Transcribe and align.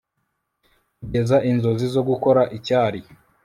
Kugeza 0.97 1.37
inzozi 1.51 1.85
zo 1.95 2.01
gukora 2.09 2.41
icyari 2.57 2.99